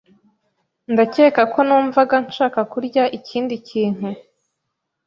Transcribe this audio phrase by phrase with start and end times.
[0.91, 4.07] Ndakeka ko numvaga nshaka kurya ikindi kintu.